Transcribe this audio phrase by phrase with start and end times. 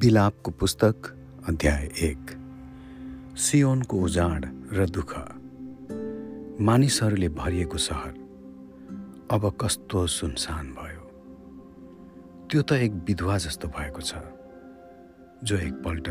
[0.00, 0.94] बिलापको पुस्तक
[1.48, 2.30] अध्याय एक।
[3.36, 5.12] सियोनको उजाड र दुःख।
[6.60, 8.12] मानिसहरूले भरिएको सहर।
[9.30, 11.00] अब कस्तो सुनसान भयो।
[12.50, 14.14] त्यो त एक विधवा जस्तो भएको छ
[15.44, 16.08] जो एकपल्ट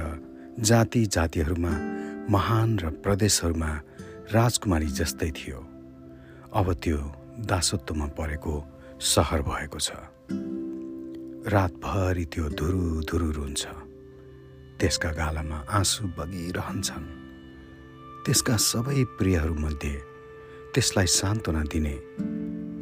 [0.59, 1.73] जाति जातिहरूमा
[2.29, 3.81] महान र प्रदेशहरूमा
[4.31, 5.57] राजकुमारी जस्तै थियो।
[6.53, 6.97] अब त्यो
[7.39, 8.65] दासत्वमा परेको
[9.01, 9.91] सहर भएको छ।
[11.45, 13.65] रातभरि त्यो धुरु धुरु रुन्छ।
[14.81, 17.05] त्यसका गालामा आँसु बगिरहन्छन्।
[18.25, 19.93] त्यसका सबै प्रियहरूमध्ये
[20.73, 21.95] त्यसलाई सान्त्वना दिने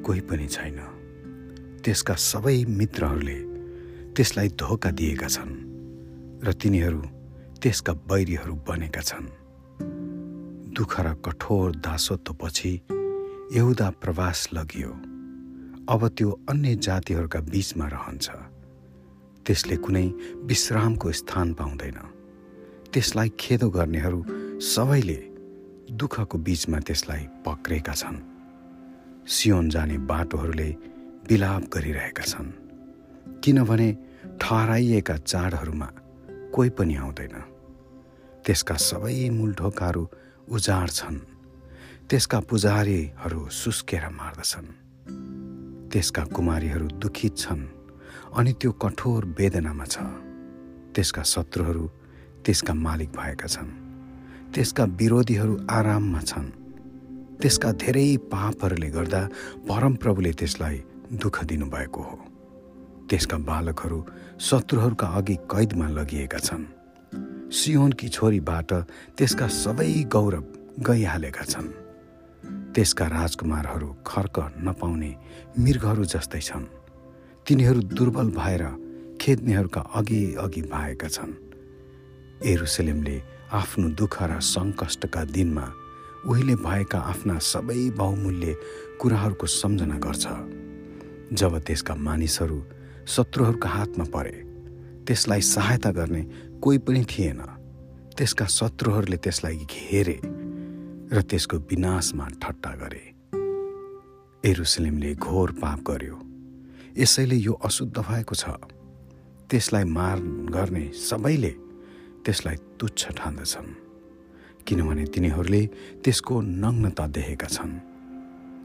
[0.02, 0.80] कोही पनि छैन।
[1.84, 3.40] त्यसका सबै मित्रहरूले
[4.16, 5.54] त्यसलाई धोका दिएका छन्
[6.48, 7.02] र तिनीहरू
[7.60, 9.28] त्यसका बैरीहरू बनेका छन्।
[10.72, 12.74] दुःख र कठोर दासत्वपछि
[13.52, 14.92] यहुदा प्रवास लगियो।
[15.90, 18.53] अब त्यो अन्य जातिहरूका बीचमा रहन्छ।
[19.46, 22.00] त्यसले कुनै विश्रामको स्थान पाउँदैन।
[22.94, 24.26] त्यसलाई खेदो गर्नेहरू
[24.60, 25.30] सबैले
[25.92, 28.18] दुःखको बीचमा त्यसलाई पक्रेका छन्।
[29.28, 30.76] सियोन जाने बाटोहरूले
[31.30, 32.52] बिलाप गरिरहेका छन्।
[33.44, 33.98] किनभने
[34.42, 35.90] ठहराइएका चाडहरूमा
[36.54, 37.36] कोही पनि आउँदैन।
[38.46, 40.10] त्यसका सबै मूलढोकाहरू
[40.50, 41.20] उजाड छन्।
[42.10, 44.68] त्यसका पुजारीहरू सुस्केर मार्दछन्।
[45.90, 47.83] त्यसका कुमारीहरू दुखित छन्।
[48.36, 49.98] अनि त्यो कठोर वेदनामा छ।
[50.96, 51.86] त्यसका शत्रुहरू
[52.46, 53.70] त्यसका मालिक भएका छन्।
[54.54, 56.50] त्यसका विरोधीहरू आराममा छन्।
[57.42, 59.22] त्यसका धेरै पापहरूले गर्दा
[59.70, 60.78] परमप्रभुले त्यसलाई
[61.22, 62.18] दुःख दिनुभएको हो।
[63.10, 64.00] त्यसका बालकहरू
[64.40, 66.64] शत्रुहरूका अघि कैदमा लगिएका छन्।
[67.54, 68.74] सियोनकी छोरीबाट
[69.18, 70.46] त्यसका सबै गौरव
[70.88, 71.68] गइहालेका छन्।
[72.74, 75.12] त्यसका राजकुमारहरू खर्क नपाउने
[75.60, 76.66] मृगहरू जस्तै छन्।
[77.48, 78.64] तिनीहरू दुर्बल भएर
[79.22, 81.34] खेद्नेहरूका अघि अघि भाएका छन्।
[82.48, 83.22] एरुसलेमले
[83.52, 85.66] आफ्नो दुःख र सङ्कष्टका दिनमा
[86.24, 88.56] उहिले भएका आफ्ना सबै बहुमूल्य
[89.00, 90.26] कुराहरूको सम्झना गर्छ।
[91.36, 92.60] जब त्यसका मानिसहरू
[93.08, 94.38] शत्रुहरूका हातमा परे
[95.04, 96.24] त्यसलाई सहायता गर्ने
[96.64, 97.40] कोही पनि थिएन।
[98.16, 100.20] त्यसका शत्रुहरूले त्यसलाई घेरे
[101.12, 103.04] र त्यसको विनाशमा ठट्टा गरे।
[104.44, 106.33] एरुसलेमले घोर पाप गर्यो।
[106.98, 108.46] यसैले यो अशुद्ध भएको छ।
[109.50, 111.50] त्यसलाई मार गर्ने सबैले
[112.26, 113.70] त्यसलाई तुच्छ ठान्दछन्।
[114.68, 115.66] किनभने तिनीहरूले
[116.04, 117.74] त्यसको नग्नता देखेका छन्।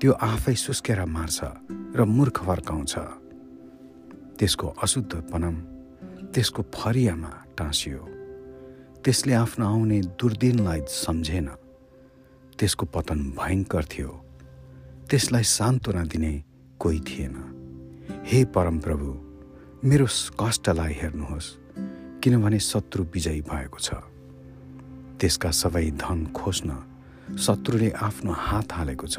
[0.01, 1.39] त्यो आफै सुस्केर मार्छ
[1.97, 2.95] र मूर्ख फर्काउँछ।
[4.39, 5.57] त्यसको अशुद्धपनम
[6.35, 7.99] त्यसको फरियामा टाँसियो।
[9.05, 11.49] त्यसले आफ्नो आउने दुर्दिनलाई सम्झेन।
[12.59, 14.11] त्यसको पतन भयङ्कर थियो।
[15.11, 16.45] त्यसलाई सान्त्वना दिने
[16.79, 17.58] कोही थिएन।
[18.09, 19.09] हे परमप्रभु
[19.85, 20.07] मेरो
[20.41, 21.49] कष्टलाई हेर्नुहोस्
[22.23, 23.89] किनभने शत्रु विजयी भएको छ।
[25.21, 26.71] त्यसका सबै धन खोज्न
[27.39, 29.19] शत्रुले आफ्नो हात हालेको छ।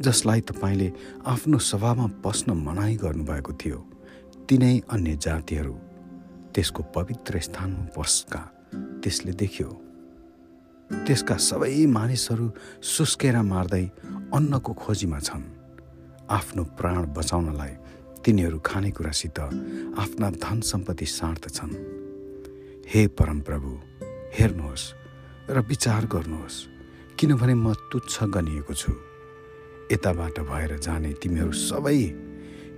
[0.00, 0.88] जसलाई तपाईँले
[1.26, 3.78] आफ्नो सभामा पस्न मनाइ गर्नुभएको थियो
[4.48, 5.74] तिनै अन्य जातिहरू
[6.54, 8.40] त्यसको पवित्र स्थानमा पस्का
[9.02, 9.68] त्यसले देख्यो।
[11.06, 12.46] त्यसका सबै मानिसहरू
[12.82, 13.84] सुस्केर मार्दै
[14.34, 15.59] अन्नको खोजीमा छन्।
[16.30, 17.72] आफ्नो प्राण बचाउनलाई
[18.24, 19.38] तिनीहरू खानेकुरासित
[19.98, 21.74] आफ्ना धन सम्पत्ति साँड्दछन्
[22.86, 23.70] हे परमप्रभु
[24.38, 24.84] हेर्नुहोस्
[25.50, 26.58] र विचार गर्नुहोस्
[27.18, 28.92] किनभने म तुच्छ गनिएको छु।
[29.92, 31.98] यताबाट भएर जाने तिमीहरू सबै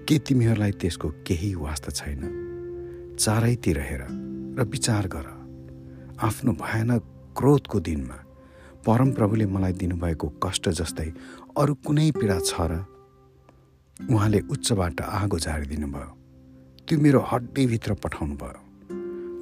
[0.08, 2.22] के तिमीहरूलाई त्यसको केही वास्ता छैन?
[3.20, 4.02] चारैतिर हेर
[4.56, 5.26] र विचार गर।
[6.22, 7.02] आफ्नो भयानक
[7.36, 8.18] क्रोधको दिनमा
[8.86, 11.08] परमप्रभुले मलाई दिनुभएको कष्ट जस्तै
[11.60, 12.80] अरू कुनै पीडा छ र
[14.12, 16.10] उहाँले उच्चबाट आगो झारिदिनु भयो
[16.88, 18.60] त्यो मेरो हड्डीभित्र पठाउनु भयो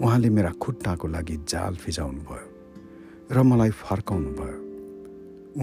[0.04, 2.46] उहाँले मेरा खुट्टाको लागि जाल फिजाउनु भयो
[3.32, 4.58] र मलाई फर्काउनु भयो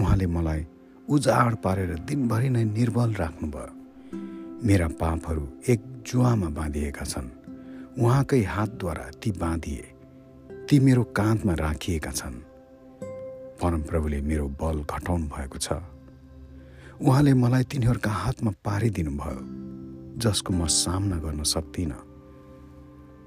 [0.00, 0.66] उहाँले मलाई
[1.08, 3.72] उजाड पारेर दिनभरि नै निर्बल राख्नुभयो।
[4.66, 7.28] मेरा पापहरू एक जुवामा बाँधिएका छन्।
[8.00, 9.86] उहाँकै हातद्वारा ती बाँधिए
[10.68, 12.36] ती मेरो काँधमा राखिएका छन्।
[13.60, 15.72] परमप्रभुले मेरो बल घटाउनु भएको छ।
[16.98, 19.42] उहाँले मलाई तिनीहरूका हातमा पारिदिनु भयो
[20.18, 21.94] जसको म सामना गर्न सक्दिनँ।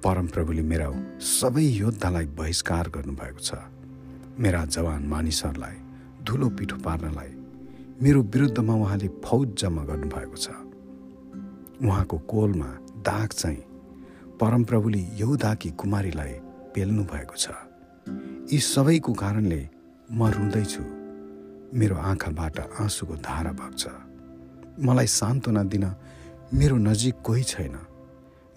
[0.04, 0.88] परमप्रभुले मेरा
[1.24, 3.50] सबै योद्धालाई बहिष्कार गर्नुभएको छ।
[4.36, 5.78] मेरा जवान मानिसहरूलाई
[6.28, 7.32] धुलो पिठो पार्नलाई
[8.04, 10.48] मेरो विरुद्धमा उहाँले फौज जम्मा गर्नुभएको छ।
[11.80, 12.70] उहाँको कोलमा
[13.08, 13.64] दाग चाहिँ
[14.36, 16.34] परमप्रभुले यौदाकी कुमारीलाई
[16.76, 17.56] पेल्नु भएको छ।
[18.52, 19.62] यी सबैको कारणले
[20.12, 21.01] म रुँदैछु।
[21.74, 23.88] मेरो आँखाबाट आँसुको धारा बग्छ।
[24.80, 25.96] मलाई सान्त्वना दिन
[26.54, 27.80] मेरो नजिक कोही छैन।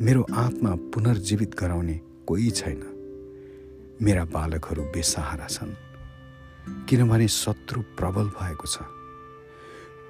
[0.01, 2.83] मेरो आत्मा पुनर्जीवित गराउने कोही छैन।
[4.03, 5.75] मेरा बालकहरू बेसहारा छन्।
[6.89, 8.79] किनभने शत्रु प्रबल भएको छ।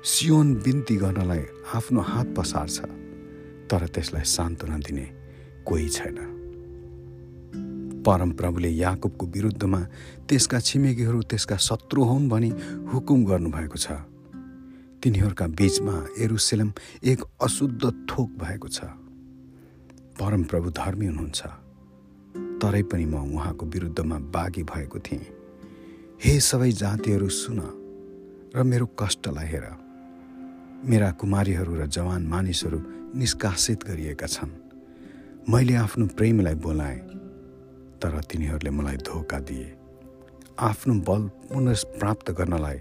[0.05, 2.81] सियोन बिन्ती गर्नलाई आफ्नो हात पसार्छ
[3.71, 5.12] तर त्यसलाई सान्त्वना दिने
[5.67, 6.33] कोही छैन।
[8.06, 9.81] परमप्रभुले याकुबको विरुद्धमा
[10.29, 12.51] त्यसका छिमेकीहरू त्यसका शत्रु हुन् भनी
[12.93, 13.91] हुकुम गर्नुभएको छ।
[15.03, 16.73] तिनीहरूका बीचमा एरुसेलम
[17.05, 18.85] एक अशुद्ध थोक भएको छ।
[20.21, 21.41] परमप्रभु धर्मी हुनुहुन्छ।
[22.62, 25.25] तरै पनि म उहाँको विरुद्धमा बाघी भएको थिएँ।
[26.25, 27.61] हे सबै जातिहरू सुन
[28.56, 29.67] र मेरो कष्टलाई हेर।
[30.85, 32.79] मेरा कुमारीहरू र जवान मानिसहरू
[33.17, 34.53] निष्कासित गरिएका छन्।
[35.49, 37.24] मैले आफ्नो प्रेमीलाई बोलाएँ।
[38.05, 39.73] तर तिनीहरूले मलाई धोका दिए।
[40.61, 42.79] आफ्नो बल पुनर्प्राप्त गर्नलाई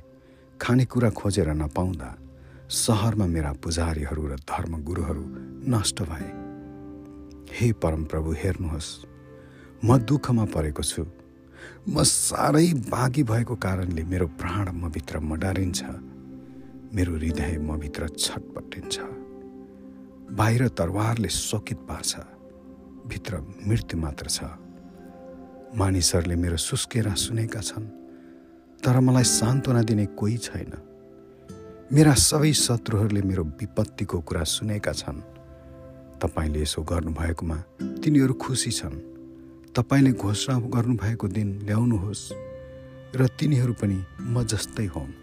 [0.59, 2.09] खानेकुरा खोजेर नपाउँदा
[2.67, 5.23] सहरमा मेरा पुजारीहरू र धर्मगुरुहरू
[5.71, 6.29] नष्ट भए।
[7.55, 8.91] हे परमप्रभु हेर्नुहोस्
[9.85, 11.03] म दुःखमा परेको छु।
[11.87, 15.81] म साह्रै बाघी भएको कारणले मेरो प्राण म भित्र मडारिन्छ।
[16.95, 18.95] मेरो हृदय म भित्र छटपटिन्छ।
[20.35, 22.11] बाहिर तरवारले शोकित पार्छ।
[23.07, 23.33] भित्र
[23.67, 24.62] मृत्यु मात्र छ।
[25.75, 27.85] मानिसहरूले मेरो सुस्केरा सुनेका छन्
[28.85, 30.73] तर मलाई सान्त्वना दिने कोही छैन।
[31.93, 35.21] मेरा सबै शत्रुहरूले मेरो विपत्तिको कुरा सुनेका छन्।
[36.21, 37.57] तपाईँले यसो गर्नुभएकोमा
[38.03, 39.01] तिनीहरू खुसी छन्।
[39.73, 42.25] तपाईँले घोषणा गर्नुभएको दिन ल्याउनुहोस्
[43.15, 45.17] र तिनीहरू पनि म जस्तै हुन्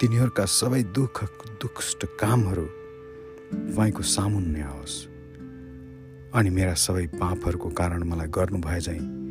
[0.00, 1.16] तिनीहरूका सबै दुःख
[1.64, 2.66] दुष्ट कामहरू
[3.72, 4.96] तपाईँको सामुन्य आओस्।
[6.36, 9.25] अनि मेरा सबै पापहरूको कारण मलाई गर्नुभए चाहिँ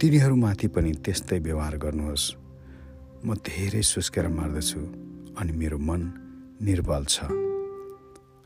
[0.00, 2.24] तिनीहरूमाथि पनि त्यस्तै व्यवहार गर्नुहोस्।
[3.24, 4.80] म धेरै सुस्केर मार्दछु
[5.36, 6.00] अनि मेरो मन
[6.64, 7.28] निर्बल छ।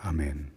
[0.03, 0.54] आमेन।